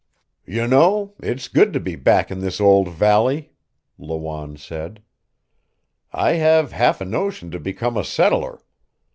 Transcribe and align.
"You 0.47 0.65
know, 0.67 1.13
it's 1.21 1.47
good 1.47 1.73
to 1.73 1.79
be 1.79 1.95
back 1.95 2.31
in 2.31 2.39
this 2.39 2.59
old 2.59 2.87
valley," 2.89 3.51
Lawanne 3.99 4.57
said. 4.57 5.03
"I 6.11 6.31
have 6.41 6.71
half 6.71 7.01
a 7.01 7.05
notion 7.05 7.51
to 7.51 7.59
become 7.59 7.95
a 7.95 8.03
settler. 8.03 8.63